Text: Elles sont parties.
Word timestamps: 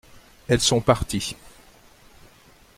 Elles 0.47 0.61
sont 0.61 0.81
parties. 0.81 1.35